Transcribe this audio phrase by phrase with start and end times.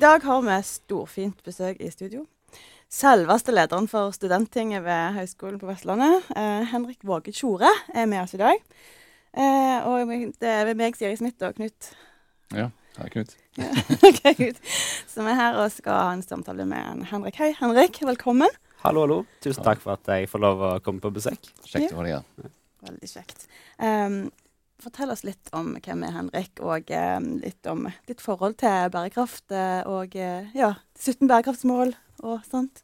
[0.00, 2.22] I dag har vi storfint besøk i studio.
[2.88, 8.32] Selveste lederen for Studenttinget ved Høgskolen på Vestlandet, eh, Henrik Våge Tjore, er med oss
[8.32, 8.62] i dag.
[9.36, 10.08] Eh, og
[10.40, 11.90] det er meg, Siri Smith og Knut.
[12.56, 13.36] Ja, hei Knut.
[14.08, 14.62] Ok, Knut.
[15.06, 17.36] Som er her og skal ha en samtale med en Henrik.
[17.36, 18.00] Hei, Henrik.
[18.00, 18.48] Velkommen.
[18.80, 19.22] Hallo, hallo.
[19.44, 21.52] Tusen takk for at jeg får lov å komme på besøk.
[21.68, 22.54] Kjekt å ha deg her.
[22.88, 23.44] Veldig kjekt.
[23.76, 24.30] Um,
[24.82, 29.50] fortell oss litt om hvem er Henrik, og eh, litt om ditt forhold til bærekraft
[29.54, 32.82] uh, og uh, ja, 17 bærekraftsmål og sånt.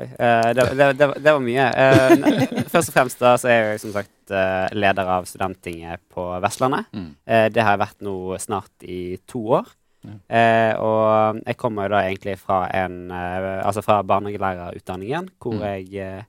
[0.00, 1.64] Oi, eh, det, det, det, det var mye.
[1.68, 6.24] Eh, først og fremst da, så er jeg som sagt eh, leder av Studenttinget på
[6.40, 6.86] Vestlandet.
[6.96, 7.10] Mm.
[7.28, 9.68] Eh, det har jeg vært nå snart i to år.
[10.02, 10.14] Ja.
[10.34, 15.62] Eh, og jeg kommer jo da egentlig fra en eh, Altså fra barnehagelærerutdanningen, hvor, Mm.
[15.68, 16.24] jeg, eh,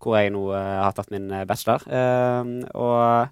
[0.00, 1.82] hvor jeg nå eh, har tatt min eh, bachelor.
[1.90, 3.28] Eh, og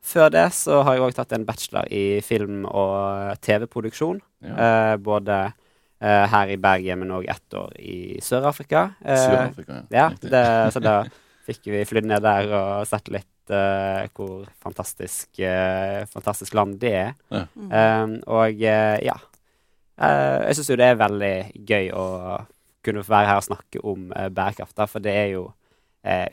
[0.00, 4.20] før det så har jeg òg tatt en bachelor i film- og TV-produksjon.
[4.46, 4.54] Ja.
[4.66, 5.40] Eh, både
[6.00, 8.90] eh, her i Bergen, men òg ett år i Sør-Afrika.
[9.04, 11.02] Eh, Sør-Afrika, ja, ja det, så da
[11.48, 15.40] fikk vi flydd ned der og sett litt hvor fantastisk,
[16.12, 17.08] fantastisk land det er.
[17.34, 17.40] Ja.
[18.04, 19.16] Um, og ja.
[19.98, 21.32] Eh, jeg syns jo det er veldig
[21.66, 22.04] gøy å
[22.86, 25.48] kunne få være her og snakke om bærekraft, for det er jo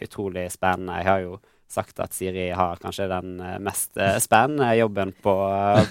[0.05, 0.99] utrolig spennende.
[1.01, 5.33] Jeg har jo sagt at Siri har kanskje den eh, mest eh, spennende jobben på,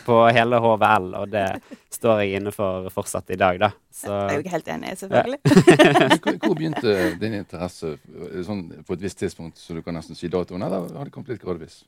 [0.06, 1.46] på hele HVL, og det
[1.92, 3.70] står jeg inne for fortsatt i dag, da.
[3.92, 5.40] Så Jeg er jo ikke helt enig, selvfølgelig.
[6.26, 7.94] Hvor, hvor begynte din interesse
[8.44, 11.32] sånn, på et visst tidspunkt, så du kan nesten si datoen, eller har det kommet
[11.32, 11.84] litt gradvis?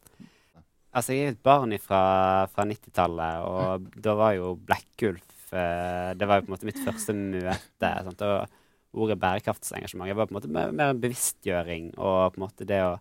[0.96, 2.02] Altså, jeg er et barn fra,
[2.52, 6.80] fra 90-tallet, og da var jo Blekkulf eh, Det var jo på en måte mitt
[6.84, 7.92] første møte.
[8.08, 8.24] Sant?
[8.24, 12.46] Og ordet bærekraftsengasjement det var på en måte mer, mer en bevisstgjøring og på en
[12.46, 12.96] måte det å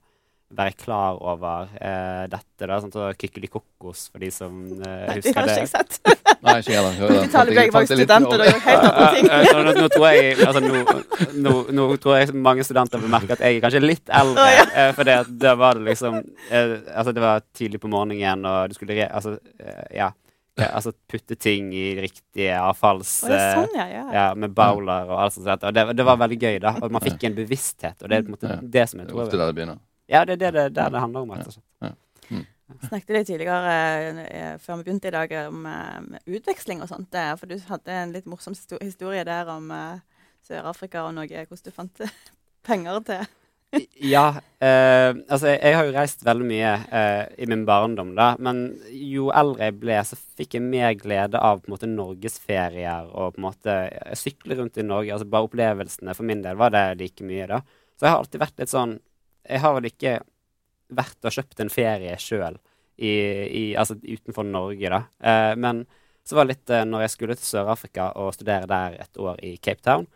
[0.55, 2.63] være klar over uh, dette.
[2.63, 5.55] da, sånn Og Kykelikokos, for de som uh, De husker har det.
[5.57, 5.97] ikke jeg sett.
[6.45, 7.15] Nei, ikke jeg heller.
[7.25, 9.27] 90-tallet jeg var jo student, og gjør helt andre ting.
[9.27, 10.83] Ja, ja, nå, nå tror jeg altså, nå,
[11.47, 14.45] nå, nå tror jeg mange studenter vil merke at jeg er kanskje litt eldre.
[14.45, 14.69] Oh, ja.
[14.71, 18.71] eh, for det det, var det liksom eh, Altså, det var tidlig på morgenen, og
[18.71, 19.09] du skulle re...
[19.11, 20.11] Altså, eh, ja.
[20.61, 23.17] ja, altså putte ting i riktige avfalls...
[23.27, 23.89] Oh, eh, sånn, ja.
[23.91, 24.05] ja.
[24.15, 25.67] ja, med bowler og alt sånt.
[25.67, 26.77] Og det, det var veldig gøy, da.
[26.79, 28.61] Og man fikk en bevissthet, og det er på en måte Ja.
[28.79, 29.83] det som jeg Det er tror ofte der det begynner.
[30.07, 31.67] Ja, det er det det, der det handler om, rett og slett.
[32.87, 33.73] snakket litt tidligere
[34.27, 37.15] eh, før vi begynte i dag om eh, utveksling og sånt.
[37.15, 39.99] eh, For du hadde en litt morsom historie der om eh,
[40.47, 42.01] Sør-Afrika og Norge, hvordan du fant
[42.67, 43.25] penger til
[43.99, 46.69] Ja, eh, altså jeg, jeg har jo reist veldig mye
[46.99, 48.29] eh, i min barndom, da.
[48.39, 53.09] Men jo eldre jeg ble, så fikk jeg mer glede av på en måte norgesferier
[53.11, 53.75] og på en måte
[54.15, 55.11] sykle rundt i Norge.
[55.15, 57.59] Altså bare opplevelsene for min del var det like mye, da.
[57.97, 58.97] Så jeg har alltid vært litt sånn
[59.47, 60.17] Jeg har vel ikke
[60.97, 62.57] vært og kjøpt en ferie sjøl
[63.77, 65.03] altså utenfor Norge, da.
[65.21, 65.85] Eh, men
[66.25, 69.37] så var det litt eh, når jeg skulle til Sør-Afrika og studere der et år
[69.45, 70.07] i Cape Town,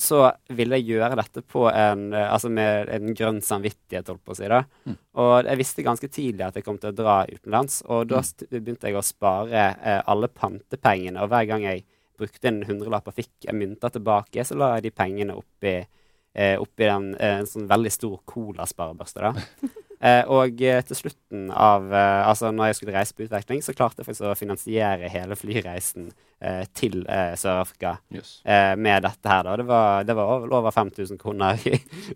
[0.00, 4.32] så ville jeg gjøre dette på en, eh, altså med en grønn samvittighet, holdt på
[4.34, 4.48] å si.
[4.48, 4.62] da.
[4.86, 4.96] Mm.
[5.20, 8.60] Og jeg visste ganske tidlig at jeg kom til å dra utenlands, og da Mm.
[8.64, 11.22] begynte jeg å spare eh, alle pantepengene.
[11.22, 11.84] Og hver gang jeg
[12.20, 15.86] brukte en hundrelapp og fikk mynter tilbake, så la jeg de pengene oppi,
[16.34, 19.34] eh, oppi den, eh, en sånn veldig stor colasparebørste.
[20.00, 23.74] Eh, og eh, til slutten av eh, Altså når jeg skulle reise på utveksling, så
[23.76, 26.06] klarte jeg faktisk å finansiere hele flyreisen
[26.40, 28.30] eh, til eh, Sør-Afrika Yes.
[28.48, 29.44] eh, med dette her.
[29.44, 29.58] da.
[29.60, 31.74] Det var, det var over, over 5000 kroner i,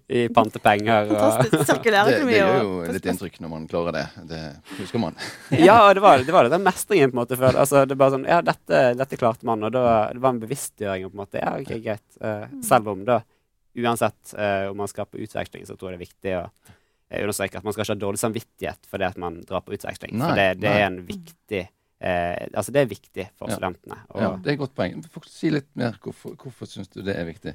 [0.08, 1.12] i pantepenger.
[1.12, 1.92] Og, Fantastisk Det,
[2.24, 4.06] det gjør og- jo litt inntrykk når man klarer det.
[4.32, 4.40] Det
[4.80, 5.20] husker man.
[5.68, 7.36] ja, og det var, det var den mestringen, på en måte.
[7.36, 9.60] For, altså, det var sånn, ja, dette, dette klarte man.
[9.68, 9.84] Og da,
[10.16, 11.04] det var en bevisstgjøring.
[11.12, 12.06] på en måte, ja, ok, greit.
[12.24, 13.20] Eh, selv om da,
[13.76, 16.42] uansett eh, om man skal på utveksling, så tror jeg det er viktig å
[17.10, 19.74] eh, understreke at man skal ikke ha dårlig samvittighet for det at man drar på
[19.76, 20.14] utveksling.
[20.18, 21.62] Nei, for det, det er en viktig
[22.04, 23.56] eh, altså det er viktig for Ja.
[23.58, 24.00] studentene.
[24.14, 25.02] Ja, det er et godt poeng.
[25.10, 25.96] Fok- Si litt mer.
[26.02, 27.54] Hvorfor, hvorfor syns du det er viktig?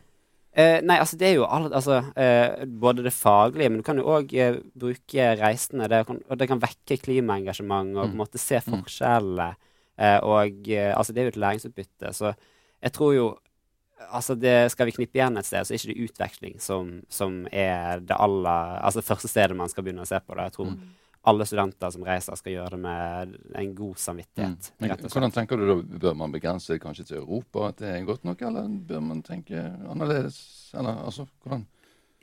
[0.60, 4.00] Eh, nei, altså det er jo alle, altså, eh, både det faglige, men du kan
[4.02, 5.88] jo òg eh, bruke reisende.
[5.88, 8.24] Det kan, og det kan vekke klimaengasjement og på en Mm.
[8.24, 8.82] måte se Mm.
[8.82, 9.56] forskjellene.
[10.00, 10.66] Eh, og
[10.98, 12.14] altså det er jo et læringsutbytte.
[12.18, 12.34] Så
[12.82, 13.28] jeg tror jo
[14.12, 17.42] Altså det, Skal vi knippe igjen et sted, så er ikke det utveksling som, som
[17.52, 20.48] er det aller Altså første stedet man skal begynne å se på det.
[20.50, 20.80] Jeg tror Mm.
[21.28, 24.72] alle studenter som reiser, skal gjøre det med en god samvittighet.
[24.80, 25.12] Men og slett.
[25.12, 25.98] hvordan tenker du da?
[26.00, 29.60] Bør man begrense kanskje til Europa, at det er godt nok, eller bør man tenke
[29.92, 30.72] annerledes?
[30.74, 31.66] Eller altså, hvordan?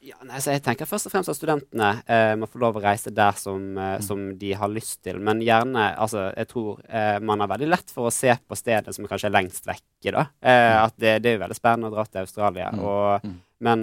[0.06, 2.82] Ja, nei, så jeg tenker først og fremst at studentene eh, må få lov å
[2.84, 5.16] reise der som, eh, som de har lyst til.
[5.18, 8.94] Men gjerne altså, Jeg tror eh, man har veldig lett for å se på stedet
[8.94, 10.12] som kanskje er lengst vekke.
[10.14, 10.22] da.
[10.46, 12.68] Eh, at det, det er jo veldig spennende å dra til Australia.
[12.76, 12.84] Mm.
[12.86, 13.34] Og, Mm.
[13.66, 13.82] men,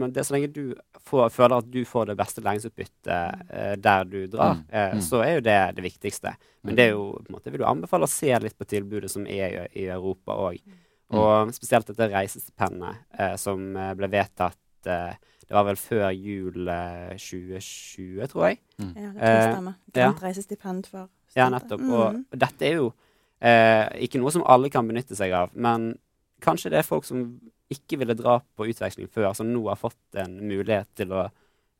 [0.00, 0.62] men det så lenge du
[1.10, 4.64] får, føler at du får det beste læringsutbyttet eh, der du drar, Mm.
[4.72, 5.02] eh, Mm.
[5.04, 6.32] så er jo det det viktigste.
[6.64, 9.10] Men det er jo, på en måte, vil du anbefale å se litt på tilbudet
[9.12, 10.62] som er i, i Europa òg.
[11.12, 14.56] Og spesielt dette reisestipendet eh, som ble vedtatt
[15.48, 18.58] Det var vel før jul eh, 2020, tror jeg.
[18.78, 19.32] Ja, det stemme.
[19.32, 19.74] Eh, stemmer.
[19.96, 20.08] ja.
[20.10, 21.80] Grønt reisestipend for Ja, nettopp.
[21.80, 21.92] Mm.
[22.32, 22.90] Og dette er jo
[23.40, 25.94] eh, ikke noe som alle kan benytte seg av, men
[26.44, 27.26] kanskje det er folk som
[27.72, 31.26] ikke ville dra på utveksling før, som nå har fått en mulighet til å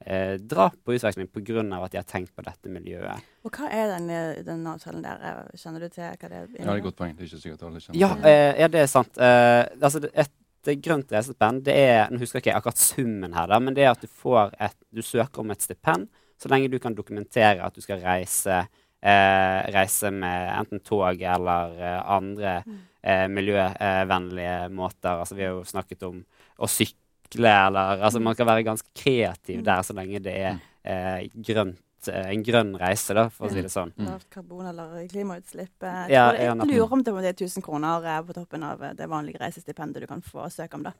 [0.04, 1.62] eh, dra på utveksling pga.
[1.84, 3.22] at de har tenkt på dette miljøet.
[3.44, 5.20] Og hva er den, eh, den avtalen der?
[5.22, 7.16] eh, Kjenner du til hva det Ja, det er et godt poeng.
[7.16, 8.24] Det er ikke sikkert alle kjenner Ja, til.
[8.24, 9.16] eh, ja det er sant.
[9.18, 10.30] Eh, altså, et
[10.66, 13.86] et grønt reisestipend, det er Nå husker jeg ikke akkurat summen her, da, men det
[13.86, 16.08] er at du får et Du søker om et stipend
[16.38, 18.60] så lenge du kan dokumentere at du skal reise
[19.02, 22.54] eh, reise med enten tog eller eh, andre
[23.02, 25.18] eh, miljøvennlige måter.
[25.18, 26.22] Altså, vi har jo snakket om
[26.58, 31.28] å sykle, eller Altså, man kan være ganske kreativ der så lenge det er eh,
[31.34, 33.90] grønt, en grønn reise, da, for å si det sånn.
[34.06, 35.82] Lavt karbon eller klimautslipp.
[35.82, 38.62] eh, Jeg, Ja, det, ja, jeg lurer om det er 1000 kroner eh, på toppen
[38.62, 40.86] av eh, det vanlige reisestipendet du kan få søke om.
[40.86, 40.92] da.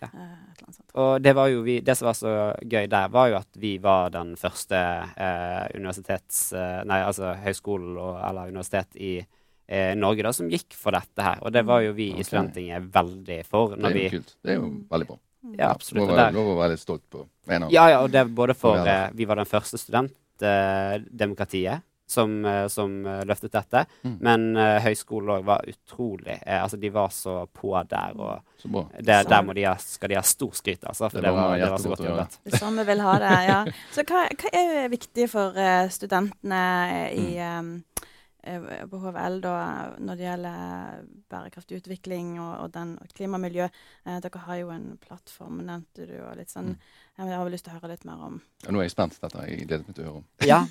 [0.00, 0.08] Ja.
[0.12, 0.90] Eh, et eller annet sånt.
[0.94, 3.76] Og det var jo vi, det som var så gøy der, var jo at vi
[3.78, 4.76] var den første
[5.16, 6.52] eh, universitets...
[6.52, 9.14] Eh, nei, altså høyskolen og, eller universitet i
[9.66, 11.40] eh, Norge da, som gikk for dette her.
[11.42, 12.20] Og det var jo vi okay.
[12.20, 13.76] i Studentinget veldig for.
[13.78, 14.34] Det er er vi, jo kult.
[14.42, 15.20] Det er jo veldig bra.
[15.58, 16.12] ja, absolutt.
[16.34, 19.36] Lov å være litt stolt på ja, ja, og det både for eh, Vi var
[19.36, 19.76] den første
[20.34, 23.86] studentdemokratiet som, eh, som eh, løftet dette.
[24.02, 24.16] Mm.
[24.20, 28.20] Men uh, høyskolen òg var utrolig Altså, de var så på der.
[28.20, 31.08] og Så det, Der må de ha, skal de ha stor skryt, altså.
[31.08, 32.38] For Det det, var det var så godt jobbet.
[32.44, 33.60] Det sånn vi vil ha det, ja.
[33.94, 36.62] Så hva, hva er viktig for uh, studentene
[37.14, 37.28] i
[38.44, 39.54] eh, på HVL da,
[39.98, 43.68] når det gjelder bærekraftig utvikling og, og den og klimamiljø?
[44.04, 46.16] Eh, dere har jo en plattform, nevnte du.
[46.22, 46.74] og litt sånn.
[46.74, 46.92] Mm.
[47.14, 49.20] Jeg har vel lyst til å høre litt mer om Ja, nå er jeg spent.
[49.22, 50.26] Dette har jeg gledet meg til å høre om.
[50.50, 50.64] Ja.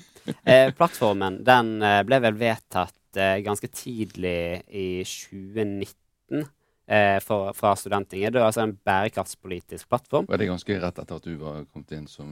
[0.44, 7.74] Eh, plattformen den eh, ble vel vedtatt eh, ganske tidlig i 2019 eh, for, fra
[7.80, 8.34] Studentinget.
[8.36, 10.28] Det er altså en bærekraftspolitisk plattform.
[10.28, 12.30] Var det ganske rett etter at du var kommet inn som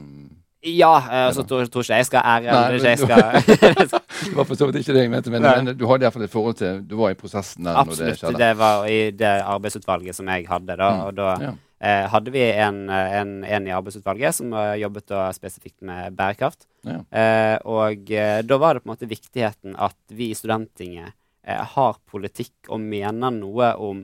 [0.63, 2.53] Ja, eh, så tror, tror ikke jeg skal ære.
[2.53, 3.27] Nei, er jeg skal
[4.29, 6.31] Det var for så vidt ikke det jeg mente, men, men du hadde iallfall et
[6.31, 8.39] forhold til Du var i prosessen der når det Absolutt.
[8.45, 10.89] Det var i det arbeidsutvalget som jeg hadde da.
[10.93, 11.05] Mm.
[11.09, 11.53] Og da Ja.
[11.83, 16.65] Eh, hadde vi en, eh, en, en i arbeidsutvalget som eh, jobbet spesifikt med bærekraft.
[16.87, 17.01] Ja.
[17.11, 21.13] Eh, og eh, da var det på en måte viktigheten at vi i Studentinget
[21.43, 24.03] eh, har politikk og mener noe om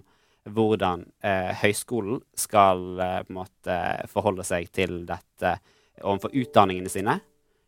[0.50, 3.76] hvordan eh, høyskolen skal på en måte
[4.10, 5.58] forholde seg til dette
[6.00, 7.20] overfor utdanningene sine.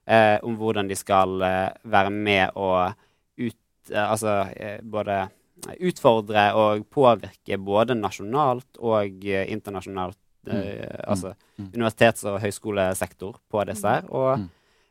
[0.07, 1.35] Eh, om hvordan de skal
[1.83, 2.95] være med og
[3.37, 4.47] ut, altså,
[4.81, 5.27] både
[5.79, 10.17] utfordre og påvirke både nasjonalt og eh, internasjonalt.
[10.47, 10.57] Mm.
[11.07, 11.67] Altså Mm.
[11.77, 14.03] universitets- og høyskolesektor på disse her.
[14.09, 14.49] Og Mm.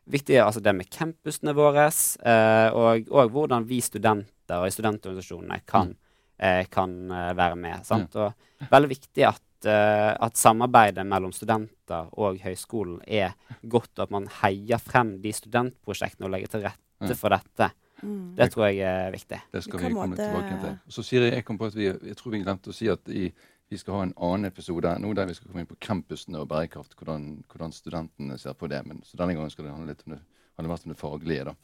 [0.08, 1.86] viktig er altså det med campusene våre,
[2.22, 5.96] eh, og, og hvordan vi studenter og i studentorganisasjonene kan, Mm.
[6.38, 7.84] eh, kan eh, være med.
[7.84, 8.14] Sant?
[8.14, 8.32] Og
[8.70, 13.34] veldig viktig at, eh, at samarbeidet mellom studenter og høyskolen er
[13.66, 17.14] godt, og at man heier frem de studentprosjektene og legger til rette Ja.
[17.14, 17.72] for dette.
[18.02, 18.34] Mm.
[18.36, 19.40] Det tror jeg er viktig.
[19.52, 20.78] Det skal vi komme måte- tilbake til.
[20.88, 23.28] Så Siri, jeg kom på at vi, jeg tror vi glemte å si at i,
[23.70, 26.48] vi skal ha en annen episode nå der vi skal komme inn på campusene og
[26.50, 26.96] bærekraft.
[26.98, 28.82] Hvordan, hvordan studentene ser på det.
[28.86, 30.20] Men, så denne gangen skal det handle litt om det,
[30.58, 31.44] handle vært om det faglige.
[31.44, 31.54] da.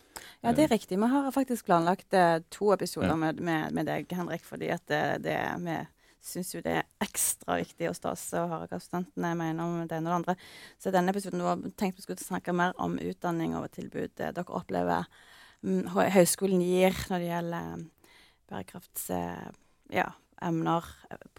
[0.45, 0.99] Ja, det er riktig.
[1.03, 3.17] Vi har faktisk planlagt eh, to episoder Ja.
[3.17, 5.77] med, med, med deg, Henrik, fordi at det, det vi
[6.27, 9.95] syns jo det er ekstra viktig hos oss å høre hva studentene mener om det
[9.95, 10.35] ene og det andre.
[10.83, 14.57] Så denne episoden var tenkt vi skulle snakke mer om utdanning og tilbud eh, dere
[14.59, 15.07] opplever
[15.67, 17.85] høyskolen gir når det gjelder
[18.51, 19.55] bærekraftsemner
[19.95, 20.09] ja,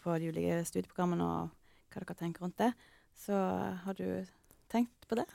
[0.01, 2.71] på de ulike studieprogrammene, og hva dere tenker rundt det.
[3.17, 4.25] Så har du
[4.71, 5.25] tenkt på det?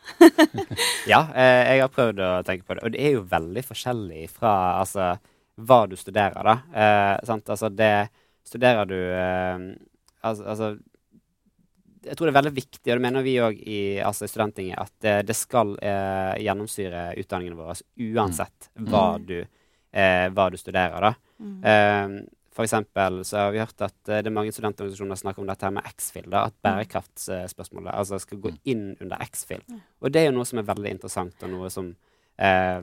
[1.13, 2.85] Ja, eh, jeg har prøvd å tenke på det.
[2.85, 5.15] Og det er jo veldig forskjellig fra altså,
[5.57, 6.57] hva du studerer, da.
[6.71, 7.15] Eh?
[7.33, 7.95] Altså, det
[8.47, 9.67] studerer du eh,
[10.23, 10.77] altså
[12.03, 14.93] Jeg tror det er veldig viktig, og det mener vi òg i, altså, i at
[15.05, 19.39] det, det skal eh, gjennomsyre utdanningene våre uansett hva, du,
[19.93, 21.13] eh, hva du studerer, da.
[21.39, 21.59] Mm.
[21.65, 22.17] Eh,
[22.53, 25.65] for eksempel så har vi hørt at eh, det er mange studentorganisasjoner snakker om dette
[25.65, 26.29] her med X-FIL.
[26.29, 29.63] da, At bærekraftsspørsmålet altså skal gå inn under X-FIL.
[30.03, 31.95] Og det er jo noe som er veldig interessant, og noe som
[32.37, 32.81] eh,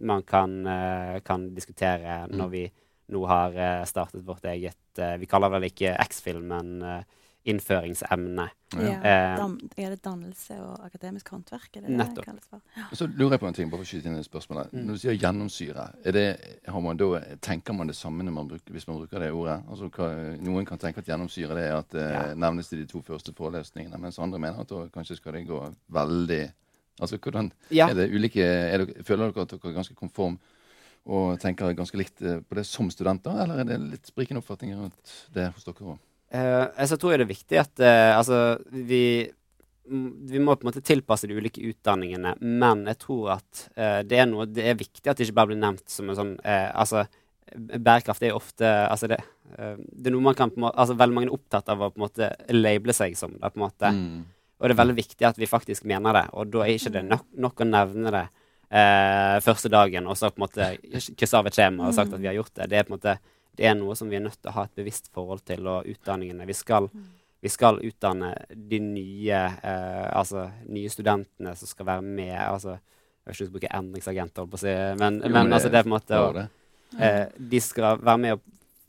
[0.00, 2.36] man kan, eh, kan diskutere Mm.
[2.38, 2.64] når vi
[3.10, 7.02] nå har eh, startet vårt eget eh, Vi kaller det vel ikke X-FIL, men eh,
[7.48, 8.48] innføringsemne.
[8.76, 8.96] Ja.
[9.00, 9.40] Eh,
[9.80, 11.70] er det dannelse og akademisk håndverk?
[11.76, 12.16] Er det Nettopp.
[12.20, 12.60] det kalles for?
[12.94, 14.68] Så lurer jeg på en ting, bare for å skyte inn et spørsmål.
[14.72, 14.84] Mm.
[14.86, 16.26] Når du sier gjennomsyre, er det,
[16.68, 17.08] har man da,
[17.40, 19.62] tenker man det samme når man bruker, hvis man bruker det ordet?
[19.68, 22.34] Altså, hva, noen kan tenke at gjennomsyre det er at det Ja.
[22.34, 25.74] nevnes i de to første forelesningene, mens andre mener at da kanskje skal det gå
[25.90, 26.52] veldig
[27.00, 27.88] Altså, hvordan Ja.
[27.88, 30.38] er det ulike er det, Føler dere at dere er ganske konform
[31.06, 34.76] og tenker ganske likt eh, på det som studenter, eller er det litt sprikende oppfatninger
[34.76, 35.98] rundt det hos dere òg?
[36.30, 39.02] Eh, altså, jeg tror det er viktig at eh, altså, vi,
[40.30, 44.20] vi må på en måte tilpasse de ulike utdanningene, men jeg tror at eh, det,
[44.22, 47.04] er noe, det er viktig at det ikke bare blir nevnt som en sånn Altså,
[47.50, 49.18] bærekraft er ofte altså det,
[49.50, 51.88] det er noe man kan på en måte, altså Veldig mange er opptatt av å
[51.90, 53.50] på en måte label seg som det.
[53.50, 53.90] på en måte.
[53.90, 54.20] Mm.
[54.60, 57.02] Og det er veldig viktig at vi faktisk mener det, og da er ikke det
[57.08, 58.26] nok, nok å nevne det
[58.70, 60.70] eh, første dagen, og så på en måte
[61.18, 62.68] krysse av et skjema og sagt at vi har gjort det.
[62.70, 63.16] Det er på en måte
[63.60, 65.84] det er noe som vi er nødt til å ha et bevisst forhold til, og
[65.90, 66.46] utdanningene.
[66.48, 66.86] Vi skal,
[67.44, 72.38] vi skal utdanne de nye, eh, altså, nye studentene som skal være med.
[72.40, 72.78] altså
[73.26, 75.84] jeg vil ikke bruke endringsagenter, på å si, men, Jo, men det altså, det er
[75.84, 76.48] på en måte å,
[76.98, 78.40] eh, De skal være med å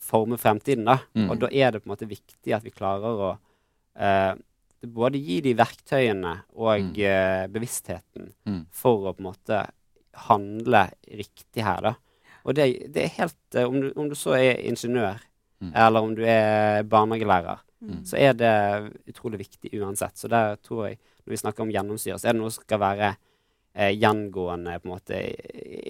[0.02, 0.96] forme fremtiden, da.
[1.14, 1.28] Mm.
[1.30, 3.34] Og da er det på en måte viktig at vi klarer å
[4.00, 4.34] eh,
[4.88, 6.96] både gi de verktøyene og Mm.
[6.98, 8.66] eh, bevisstheten Mm.
[8.72, 9.60] for å på en måte
[10.16, 11.94] handle riktig her, da.
[12.46, 15.20] Og det, det er helt eh, om, du, om du så er ingeniør,
[15.62, 15.74] Mm.
[15.78, 18.00] eller om du er barnehagelærer, Mm.
[18.06, 20.18] så er det utrolig viktig uansett.
[20.18, 22.80] Så der tror jeg, når vi snakker om gjennomsyre, så er det noe som skal
[22.82, 23.10] være
[23.76, 25.20] eh, gjengående på en måte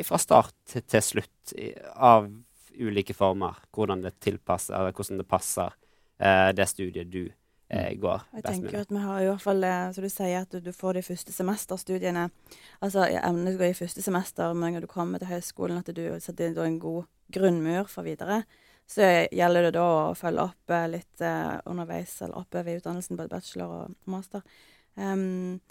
[0.03, 2.27] fra start til, til slutt i, av
[2.79, 3.59] ulike former.
[3.71, 5.71] Hvordan det tilpasser, eller hvordan det passer
[6.19, 7.29] eh, det studiet du
[7.71, 10.51] eh, går Jeg best tenker at vi har i hvert fall, som du sier, at
[10.51, 12.27] du, du får de første semesterstudiene.
[12.83, 16.51] Altså emnet går i første semester, men når du kommer til høyskolen, at du setter
[16.51, 18.43] inn en god grunnmur for videre.
[18.91, 23.19] Så gjelder det da å følge opp eh, litt eh, underveis, eller oppover i utdannelsen,
[23.19, 24.43] både bachelor og master.
[24.99, 25.61] Um,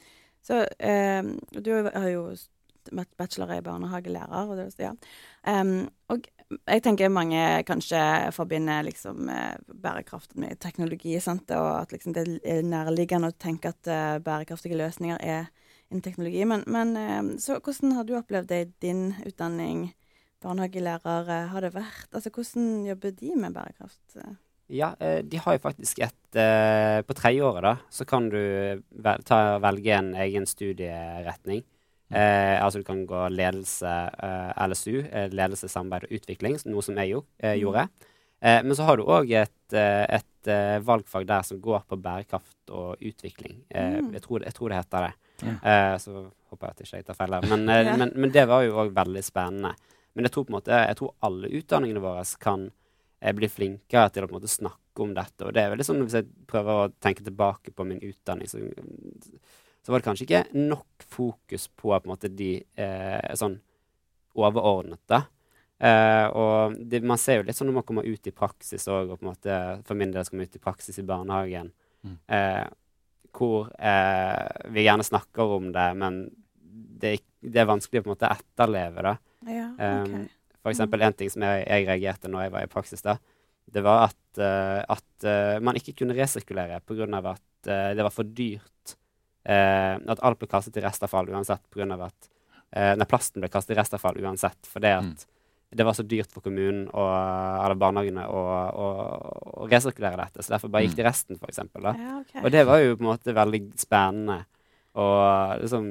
[0.40, 2.22] så ehm, du har jo
[3.20, 4.94] bachelor i barnehagelærer, og det, ja.
[5.44, 8.00] um, og jeg tenker mange kanskje
[8.34, 11.50] forbinder liksom eh, bærekraft med teknologi, sant?
[11.54, 15.48] og at liksom det er nærliggende å tenke at eh, bærekraftige løsninger er
[15.90, 16.42] en teknologi.
[16.48, 19.90] Men, men eh, så hvordan har du opplevd det i din utdanning?
[20.42, 22.08] Barnehagelærer eh, har det vært?
[22.10, 24.22] Altså hvordan jobber de med bærekraft?
[24.70, 24.92] Ja,
[25.26, 26.36] de har jo faktisk et
[27.02, 31.64] På tredjeåret, da, så kan du vel, ta, velge en egen studieretning.
[32.10, 33.86] Eh, altså du kan gå ledelse,
[34.22, 37.60] eh, LSU, eh, ledelse, samarbeid og utvikling, noe som jeg jo, eh, Mm.
[37.62, 37.88] gjorde.
[38.42, 40.26] Eh, men så har du òg et, eh, et
[40.82, 43.62] valgfag der som går på bærekraft og utvikling.
[43.70, 44.12] Eh, Mm.
[44.12, 45.12] jeg, tror, jeg tror det heter det.
[45.42, 45.52] Ja.
[45.92, 47.42] Eh, så håper jeg at ikke jeg tar feil her.
[47.56, 47.96] Men, Ja.
[47.96, 49.74] men, men det var jo òg veldig spennende.
[50.14, 52.70] Men jeg tror på en måte, jeg tror alle utdanningene våre kan
[53.34, 55.44] bli flinkere til å måte snakke om dette.
[55.44, 58.58] Og det er veldig sånn hvis jeg prøver å tenke tilbake på min utdanning, så,
[59.80, 63.58] så var det kanskje ikke nok fokus på på en måte de eh, sånn
[64.36, 65.22] overordnede.
[65.80, 69.10] Eh, og det, man ser jo litt sånn når man kommer ut i praksis òg,
[69.14, 69.56] og på en måte
[69.88, 72.14] for min del skal komme ut i praksis i barnehagen, Mm.
[72.32, 72.64] eh,
[73.36, 76.14] hvor eh, vi gjerne snakker om det, men
[76.64, 79.12] det, er det er vanskelig å på en måte etterleve det.
[79.52, 80.30] Ja, Um, ok.
[80.62, 83.18] For eksempel en ting som jeg, jeg reagerte når jeg var i praksis, da,
[83.68, 87.04] det var at, uh, at uh, man ikke kunne resirkulere pga.
[87.20, 88.96] at uh, det var for dyrt.
[89.44, 91.86] Eh, at alt ble kastet i restavfall uansett pga.
[92.06, 92.28] at
[92.72, 95.04] eh, Nei, plasten ble kastet i restavfall uansett fordi at
[95.70, 95.76] Mm.
[95.78, 97.10] det var så dyrt for kommunen og
[97.64, 98.40] eller barnehagene å,
[98.74, 98.86] å,
[99.62, 100.42] å resirkulere dette.
[100.42, 101.82] Så derfor bare gikk de resten, eksempel.
[101.94, 102.42] Ja, okay.
[102.42, 104.40] Og det var jo på en måte veldig spennende
[104.98, 105.84] Og liksom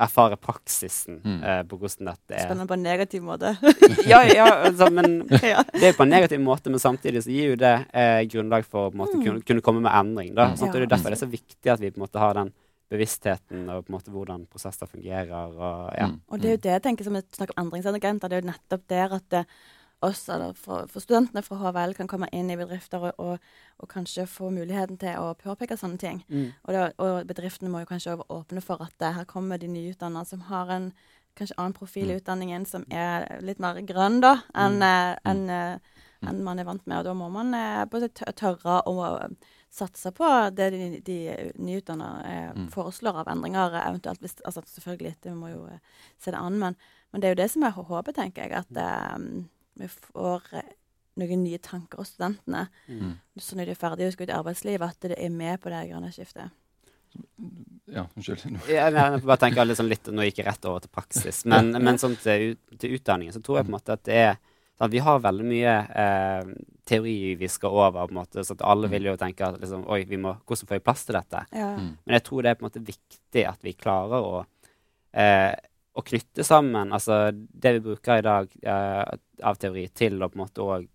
[0.00, 1.38] erfare praksisen Mm.
[1.44, 2.44] uh, på hvordan dette er.
[2.48, 3.54] Spennende på en negativ måte.
[4.10, 5.22] Ja, ja, altså, men
[5.54, 5.62] ja.
[5.72, 8.90] det er på en negativ måte, men samtidig så gir jo det uh, grunnlag for
[8.90, 9.24] å Mm.
[9.24, 10.34] kunne, kunne komme med endring.
[10.34, 10.50] Da.
[10.50, 10.56] Mm.
[10.56, 10.74] Sant?
[10.74, 12.52] Og det er derfor det er så viktig at vi på en måte har den
[12.92, 15.32] bevisstheten og på en måte hvordan prosesser fungerer.
[15.54, 16.06] Og, ja.
[16.10, 16.18] Mm.
[16.30, 18.28] Og det er jo det jeg tenker som vi snakker om endringsagenter.
[18.30, 19.42] Det er jo nettopp der at det,
[20.02, 23.38] oss, eller for, for studentene fra HVL, kan komme inn i bedrifter og, og,
[23.80, 26.22] og kanskje få muligheten til å påpeke sånne ting.
[26.28, 26.52] Mm.
[26.64, 30.26] Og, det, og bedriftene må jo kanskje åpne for at eh, her kommer de nyutdannede
[30.28, 30.92] som har en
[31.36, 32.20] kanskje annen profil i Mm.
[32.20, 34.82] utdanningen som er litt mer grønn da, enn Mm.
[34.82, 35.30] eh, Mm.
[35.32, 36.98] enn, eh, man er vant med.
[36.98, 39.28] Og da må man eh, både tørre å eh,
[39.70, 42.68] satse på det de, de nyutdannede eh, Mm.
[42.70, 45.78] foreslår av endringer, eh, eventuelt hvis Altså selvfølgelig, det må jo eh,
[46.20, 46.76] se det an, men,
[47.12, 49.18] men det er jo det som er hå- håpet, tenker jeg, at eh,
[49.80, 50.74] vi får eh,
[51.20, 52.66] noen nye tanker hos studentene.
[52.88, 53.14] Mm.
[53.38, 55.72] Så når de er ferdige og skal ut i arbeidslivet, at det er med på
[55.72, 56.54] det grønne skiftet.
[57.94, 58.56] Ja, unnskyld.
[58.66, 61.70] Ja, jeg bare tenke litt sånn litt, Nå gikk jeg rett over til praksis, men,
[61.78, 64.32] men sånn til, til utdanningen så tror jeg på en måte at det er
[64.74, 66.48] sånn at Vi har veldig mye eh,
[66.88, 69.84] teori vi skal over, på en måte, så at alle vil jo tenke at liksom,
[69.94, 71.44] Oi, vi må, hvordan får vi plass til dette?
[71.54, 71.70] Ja.
[71.78, 71.92] Mm.
[72.02, 74.42] Men jeg tror det er på en måte viktig at vi klarer å,
[75.14, 75.52] eh,
[75.94, 79.14] å knytte sammen altså det vi bruker i dag eh,
[79.46, 80.88] av teori, til å på en måte òg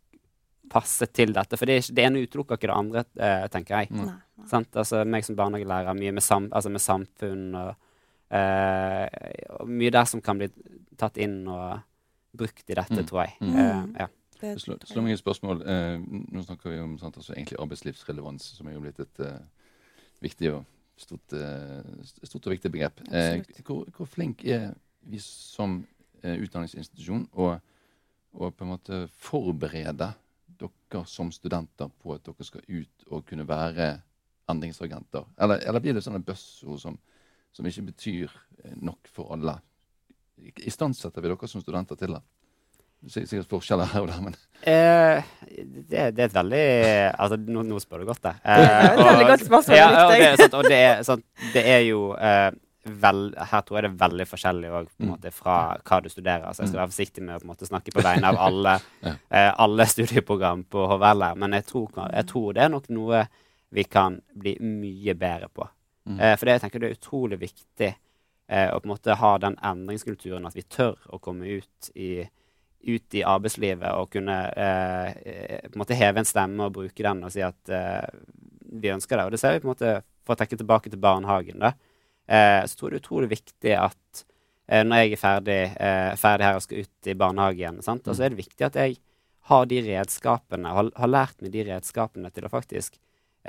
[0.70, 1.58] passe til dette.
[1.58, 3.92] For det, er ikke, det ene utelukker ikke det andre, eh, tenker jeg.
[3.96, 4.48] Nei, nei.
[4.52, 4.76] Sant?
[4.78, 7.72] Altså, meg som barnehagelærer, mye med, sam, altså med samfunn og,
[8.30, 9.08] eh,
[9.58, 10.50] og Mye der som kan bli
[11.00, 11.80] tatt inn og
[12.38, 13.08] brukt i dette, Mm.
[13.10, 13.34] tror jeg.
[13.42, 13.56] Mm.
[13.58, 14.08] Eh, ja.
[14.40, 15.64] Det slår, slår meg et spørsmål.
[15.68, 15.98] Eh,
[16.32, 19.40] nå snakker vi om sant, altså, egentlig arbeidslivsrelevans, som er jo blitt et eh,
[20.22, 20.66] viktig og
[21.00, 21.82] stort, eh,
[22.24, 23.02] stort og viktig begrep.
[23.12, 24.70] Eh, hvor, hvor flink er
[25.08, 25.80] vi som
[26.24, 27.56] eh, utdanningsinstitusjon å
[28.40, 30.12] å på en måte forberede
[30.60, 33.88] dere som studenter på at dere skal ut og kunne være
[34.52, 35.26] endringsagenter?
[35.42, 37.00] Eller, eller blir det sånne buzzord som,
[37.52, 38.30] som ikke betyr
[38.64, 39.56] eh, nok for alle?
[40.62, 42.22] Istandsetter vi dere som studenter til det?
[43.00, 45.24] Er sikkert forskjeller her og der, men Eh,
[45.88, 46.64] det, det er et veldig
[47.16, 48.34] Altså, nå, nå spør du godt, det.
[48.46, 50.80] Det er et og- veldig godt spørsmål, Ja, det og det, er sant, og det
[50.86, 52.50] er, sant, det er jo eh,
[52.86, 55.10] vel, Her tror jeg det er veldig forskjellig også, på Mm.
[55.12, 56.54] måte, fra hva du studerer.
[56.54, 59.14] Så jeg skal være forsiktig med å på måte, snakke på vegne av alle, Ja.
[59.30, 61.36] eh, alle studieprogram på HVL.
[61.36, 63.28] Men jeg tror, jeg tror det er nok noe
[63.72, 65.68] vi kan bli mye bedre på.
[66.08, 66.20] Mm.
[66.20, 67.96] Eh, for det, jeg tenker det er utrolig viktig
[68.50, 72.24] eh, å på en måte ha den endringskulturen at vi tør å komme ut i,
[72.88, 77.04] ut i arbeidslivet og kunne eh, eh, på en måte heve en stemme og bruke
[77.04, 78.08] den og si at eh,
[78.72, 79.26] vi ønsker det.
[79.26, 81.74] Og det ser vi på en måte, For å tenke tilbake til barnehagen, da,
[82.30, 84.24] eh, så tror jeg det er utrolig viktig at
[84.70, 88.06] eh, når jeg er ferdig, eh, ferdig her og skal ut i barnehagen, sant?
[88.06, 88.12] Mm.
[88.14, 88.98] Altså er det viktig at jeg
[89.50, 93.00] har de redskapene, har, har lært meg de redskapene til å faktisk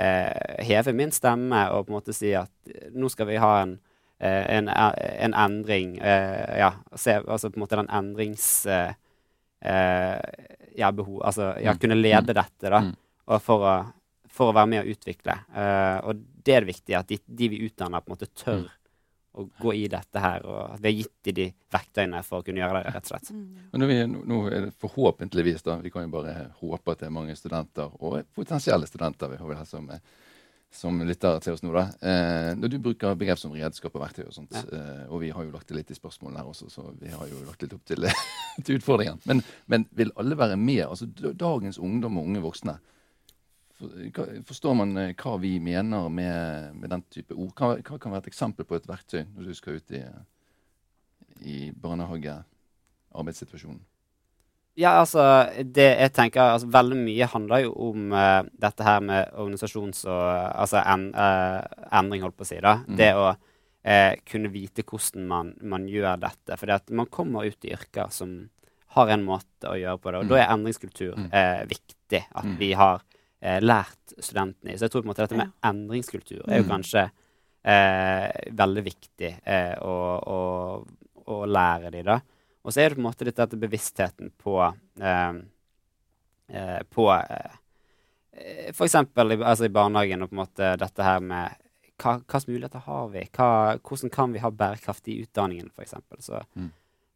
[0.00, 3.50] eh, heve min stemme og på en måte si at eh, nå skal vi ha
[3.66, 3.74] en,
[4.18, 5.98] eh, en, en endring.
[6.00, 8.48] eh, ja, se, altså på en måte den endrings...
[10.80, 11.78] Ja, behov Altså ja, Mm.
[11.82, 12.78] kunne lede dette, da.
[12.80, 12.94] Mm.
[13.28, 13.72] Og for å,
[14.30, 15.34] for å være med å utvikle.
[15.52, 18.68] Uh, og det er det viktige, at de, de vi utdanner, på en måte tør
[19.30, 19.42] Mm.
[19.42, 20.42] å gå i dette her.
[20.42, 23.10] Og at vi har gitt dem de verktøyene for å kunne gjøre det, rett og
[23.12, 23.28] slett.
[23.30, 23.58] Mm.
[23.70, 27.14] Men nå, nå- er det forhåpentligvis, da, vi kan jo bare håpe at det er
[27.14, 29.86] mange studenter, og potensielle studenter vi har som,
[30.74, 31.70] som lytter til oss nå.
[31.76, 31.84] da.
[32.02, 34.64] Eh, når du bruker begrep som redskap og verktøy og sånt, Ja.
[34.66, 37.26] eh, og vi har jo lagt det litt i spørsmålene her også, så vi har
[37.30, 38.06] jo lagt litt opp til,
[38.64, 39.20] til utfordringen.
[39.26, 40.82] Men, men vil alle være med?
[40.88, 42.80] Altså dagens ungdom og unge voksne.
[44.46, 47.52] Forstår man eh, hva vi mener med, med den type ord?
[47.56, 50.02] Hva, hva kan være et eksempel på et verktøy når du skal ut i,
[51.48, 53.80] i barnehagearbeidssituasjonen?
[54.78, 55.24] Ja, altså,
[55.66, 60.22] det jeg tenker altså, Veldig mye handler jo om uh, dette her med organisasjons- og
[60.62, 61.60] altså, en, uh,
[61.98, 62.60] endring, holdt på å si.
[62.62, 62.76] da.
[62.86, 62.96] Mm.
[63.00, 66.56] Det å uh, kunne vite hvordan man, man gjør dette.
[66.60, 66.66] For
[66.96, 68.30] man kommer ut i yrker som
[68.94, 70.18] har en måte å gjøre på det.
[70.22, 70.30] Og Mm.
[70.32, 71.28] da er endringskultur Mm.
[71.70, 72.22] viktig.
[72.34, 72.56] At Mm.
[72.58, 73.02] vi har
[73.40, 74.76] eh, lært studentene i.
[74.78, 76.70] Så jeg tror på en måte dette med endringskultur er jo Mm.
[76.74, 77.04] kanskje
[77.64, 80.40] eh, veldig viktig eh, å, å,
[81.26, 82.20] å lære de da.
[82.64, 84.58] Og så er det på en måte litt dette bevisstheten på
[85.00, 85.32] eh,
[86.52, 87.56] eh, På eh,
[88.80, 91.56] eksempel i, altså i barnehagen og på en måte dette her med
[92.00, 93.26] hva slags muligheter har vi?
[93.36, 95.94] Hva, hvordan kan vi ha bærekraft i utdanningen, f.eks.?
[96.24, 96.70] Så, Mm.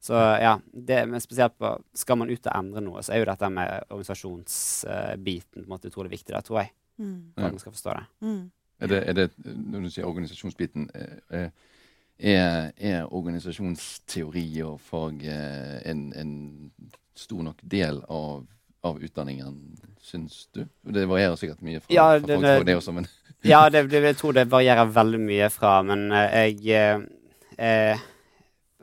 [0.05, 3.29] Så ja, det, men spesielt på Skal man ut og endre noe, så er jo
[3.31, 6.73] dette med organisasjonsbiten på en måte utrolig viktig, Det tror jeg.
[6.99, 8.05] Mm, For at man skal forstå det.
[8.21, 8.43] mm.
[8.85, 10.89] Er det, er det, når du sier organisasjonsbiten,
[11.31, 11.51] er,
[12.19, 16.33] er, er organisasjonsteori og fag eh, en, en
[17.17, 18.43] stor nok del av,
[18.85, 19.55] av utdanningen,
[20.03, 20.65] syns du?
[20.83, 23.07] Det varierer sikkert mye fra, Ja, det- til fag, det også, men
[23.45, 26.99] Ja, det, det, jeg tror det varierer veldig mye fra, men eh, jeg eh,
[27.59, 28.05] eh,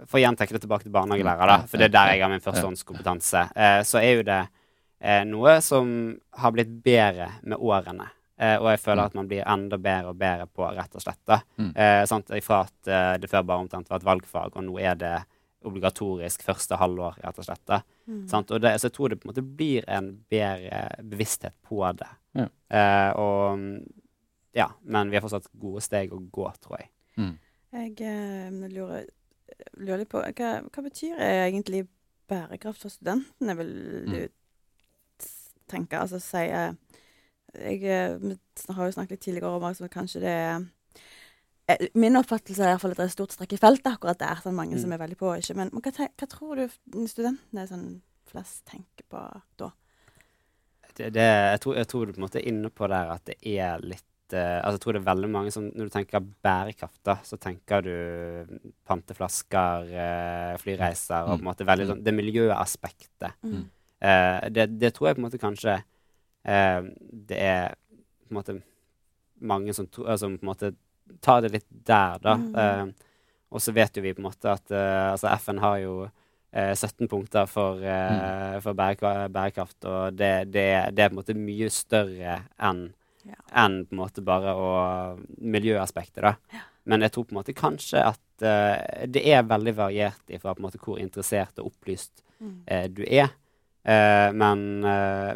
[0.08, 2.40] For å tenke det tilbake til barnehagelærer, da, for det er der jeg har min
[2.42, 3.44] førstehåndskompetanse.
[3.56, 4.40] Eh, så er jo det
[5.02, 5.92] eh, noe som
[6.42, 8.08] har blitt bedre med årene.
[8.42, 9.06] Eh, og jeg føler Mm.
[9.06, 11.20] at man blir enda bedre og bedre på, rett og slett.
[11.28, 11.42] da.
[11.58, 11.72] Mm.
[11.76, 12.32] Eh, sant?
[12.44, 15.16] Fra at det før bare omtrent var et valgfag, og nå er det
[15.64, 17.62] obligatorisk første halvår, rett og slett.
[17.70, 17.82] da.
[18.08, 18.28] Mm.
[18.28, 18.52] Sant?
[18.52, 22.10] Og det, så jeg tror det på en måte blir en bedre bevissthet på det.
[22.40, 22.48] Ja.
[22.72, 23.84] Eh, og mm,
[24.58, 26.90] ja, men vi har fortsatt gode steg å gå, tror jeg.
[27.22, 27.34] mm.
[27.72, 29.06] Jeg eh, lurer,
[29.78, 31.86] lurer litt på hva, hva betyr egentlig
[32.32, 33.74] bærekraft for studentene, vil
[34.08, 34.30] du Mm.
[35.72, 36.00] tenke?
[36.00, 36.74] Altså si eh,
[37.56, 38.38] Jeg eh, vi
[38.74, 40.62] har jo snakket litt tidligere om altså, kanskje det er
[41.68, 43.92] eh, Min oppfattelse er i hvert fall at det er et stort strekk i feltet
[43.94, 44.40] akkurat der.
[44.44, 44.82] Sånn mange Mm.
[44.82, 45.34] som er veldig på.
[45.38, 46.68] ikke, Men, men hva, hva tror du
[47.08, 49.20] studentene sånn flest tenker på
[49.58, 49.72] da?
[50.96, 53.26] Det, det, jeg, tror, jeg tror du på en måte er inne på der at
[53.26, 54.04] det er litt
[54.38, 57.84] altså Jeg tror det er veldig mange som Når du tenker bærekraft, da, så tenker
[57.86, 57.94] du
[58.88, 63.38] panteflasker, eh, flyreiser og på en måte veldig sånn Det miljøaspektet.
[63.44, 63.64] Mm.
[64.02, 66.88] Uh, det, det tror jeg på en måte kanskje uh,
[67.30, 67.76] det er
[68.26, 68.56] på en måte
[69.46, 70.72] mange som, to, altså, på en måte
[71.22, 72.34] tar det litt der, da.
[72.40, 72.56] Mm.
[72.56, 73.08] Uh,
[73.52, 76.72] og så vet jo vi på en måte at eh, altså FN har jo eh,
[76.72, 78.62] 17 punkter for, mm.
[78.64, 82.86] for bærekraft, og det, det, det er på en måte mye større enn
[83.24, 83.38] Ja.
[83.64, 84.70] enn på en måte bare å
[85.38, 86.62] miljøaspektet, da.
[86.90, 90.64] Men jeg tror på en måte kanskje at uh, det er veldig variert ifra på
[90.64, 92.64] en måte hvor interessert og opplyst Mm.
[92.66, 93.28] uh, du er.
[93.86, 94.82] Uh, men,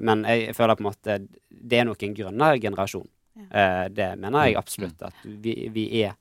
[0.01, 1.19] men jeg føler på en måte
[1.49, 3.05] det er nok en grønnere generasjon.
[3.51, 5.01] Eh, det mener jeg absolutt.
[5.01, 6.15] At vi, vi er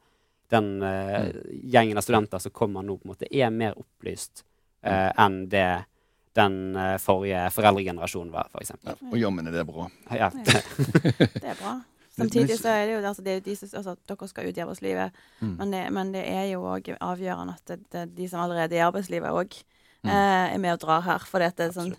[0.53, 1.31] den eh,
[1.62, 4.44] gjengen av studenter som kommer nå, på en måte er mer opplyst
[4.83, 5.85] eh, enn det
[6.34, 8.72] den eh, forrige foreldregenerasjonen var, f.eks.
[8.84, 9.88] Ja, og jammen er det bra.
[10.10, 10.30] Ja.
[10.34, 11.76] Det er bra.
[12.18, 14.56] Samtidig så er det jo, altså, det er jo de som, altså, dere skal ut
[14.58, 15.10] i arbeidslivet,
[15.42, 15.54] Mm.
[15.58, 18.84] men, det, men det er jo òg avgjørende at det, det, de som allerede er
[18.84, 19.56] i arbeidslivet, òg
[20.04, 20.10] Mm.
[20.10, 21.18] eh, er med og drar her.
[21.24, 21.94] For det er sånn,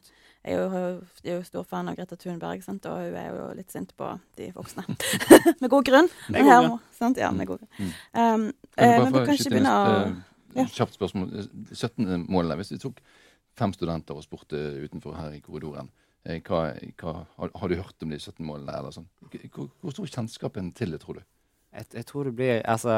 [0.46, 2.86] jeg er jo, jeg er jo stor fan av Greta Thunberg, sant?
[2.86, 4.84] og hun er jo litt sint på de voksne.
[5.62, 6.10] med god grunn.
[6.30, 6.70] Med Men god grunn.
[6.70, 7.18] må- sant?
[7.18, 7.72] Ja, med god grunn.
[7.80, 7.92] Mm.
[8.14, 8.46] Um,
[8.78, 10.62] Kan eh, men bare vi få kan ikke begynne å ja.
[10.62, 11.50] eh, kjapt spørsmål?
[11.74, 12.26] 17.
[12.30, 12.58] målet.
[12.62, 13.02] Hvis vi tok
[13.58, 15.92] fem studenter og spurte utenfor her i korridoren
[16.26, 18.74] eh, hva, hva, har, har du hørt om de 17 målene?
[18.80, 19.08] eller sånn?
[19.30, 21.28] Hvor, hvor stor kjennskapen til det, tror du?
[21.76, 22.96] Jeg, jeg tror det blir Altså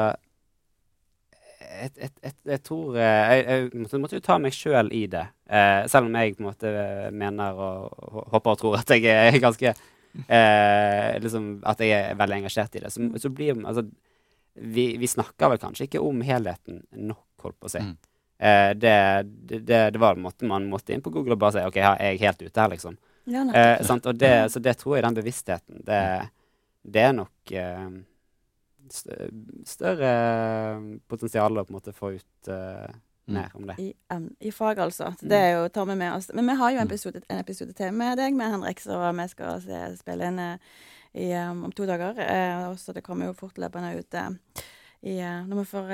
[1.58, 5.24] Jeg, jeg, jeg, tror eh, jeg måtte, måtte jo ta meg sjøl i det.
[5.50, 6.74] Eh, selv om jeg på en måte
[7.12, 12.38] mener og håper og tror at jeg er ganske eh, liksom, At jeg er veldig
[12.42, 12.92] engasjert i det.
[12.94, 13.84] Så, så blir altså,
[14.58, 17.82] vi, vi snakker vel kanskje ikke om helheten nok, holdt på å si.
[17.84, 17.96] Mm.
[18.38, 18.94] Eh, det,
[19.50, 22.12] det, det, var en måte man måtte inn på Google og bare si OK, er
[22.12, 22.98] jeg helt ute her, liksom?
[23.28, 24.06] Ja, Eh, sant?
[24.06, 25.98] Og det, så det tror jeg, den bevisstheten, det,
[26.82, 27.90] det er nok eh,
[29.68, 30.12] større
[31.10, 32.88] potensial å på en måte få ut eh,
[33.28, 33.34] Mm.
[33.42, 33.74] mer om det.
[33.78, 35.10] I, um, I fag, altså.
[35.20, 36.30] Det er jo, tar vi med oss.
[36.32, 36.88] Men vi har jo en Mm.
[36.88, 40.56] episode, en episode til med deg, med Henrik, så vi skal se, spille inn eh,
[41.14, 42.16] i, um, om to dager.
[42.16, 44.30] Uh, så det kommer jo fortløpende ut uh,
[45.02, 45.92] i, uh, når vi får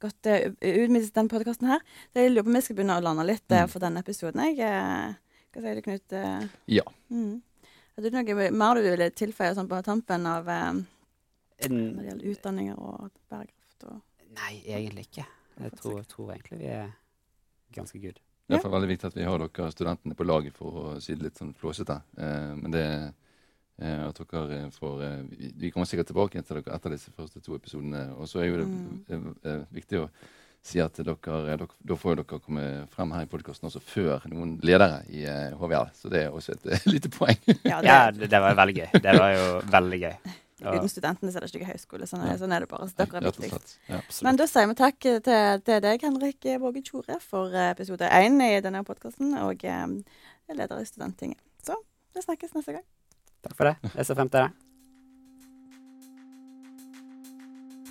[0.00, 1.80] gått uh, ut med den podkasten her.
[2.12, 3.72] Så jeg lurer på om vi skal begynne å lande litt eh, Mm.
[3.72, 4.44] for denne episoden.
[4.46, 5.14] Jeg, eh,
[5.54, 6.12] hva sier du, Knut?
[6.12, 6.84] Eh, Ja.
[7.10, 7.42] Mm.
[7.96, 10.72] Har du noe mer du ville tilføye sånn på tampen av eh,
[11.66, 13.84] når det gjelder utdanninger og bærekraft?
[13.90, 14.00] Og
[14.38, 15.26] Nei, egentlig ikke.
[15.58, 16.92] Jeg tror, tror egentlig vi er
[17.74, 18.20] ganske good.
[18.48, 21.26] Det er veldig viktig at vi har dere studentene på laget, for å si det
[21.26, 21.98] litt sånn flåsete.
[22.16, 23.10] Eh, men det eh,
[23.78, 27.40] at dere eh, får eh, vi, vi kommer sikkert tilbake til dere etter disse første
[27.44, 28.08] to episodene.
[28.18, 29.04] Og så er jo det Mm.
[29.08, 30.08] eh, eh, viktig å
[30.68, 34.26] si at dere, eh, dere Da får dere komme frem her i podkasten også før
[34.28, 35.92] noen ledere i eh, HVL.
[35.94, 37.38] Så det er også et eh, lite poeng.
[37.64, 38.90] ja, det, Ja, det, det var veldig gøy.
[39.06, 40.18] Det var jo veldig gøy.
[40.58, 42.06] Uten studentene så er det ikke høyskole.
[42.10, 42.38] Sånn er, Ja.
[42.42, 42.88] sånn er det bare.
[42.90, 43.76] Så dere er viktigst.
[43.86, 44.00] Ja.
[44.26, 45.20] Men da sier vi takk til,
[45.62, 49.86] til deg, Henrik Våge Tjore, for eh, episode én i denne podkasten, og eh,
[50.50, 51.38] er leder i Studenttinget.
[51.62, 51.78] Så
[52.12, 52.86] vi snakkes neste gang.
[53.48, 53.92] Takk for det.
[53.96, 54.50] Jeg ser frem til det.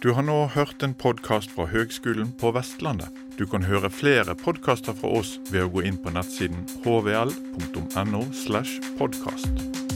[0.03, 3.09] Du har nå hørt en podkast fra Høgskolen på Vestlandet.
[3.39, 8.21] Du kan høre flere podkaster fra oss ved å gå inn på nettsiden hvl.no.
[8.45, 9.86] slash podkast.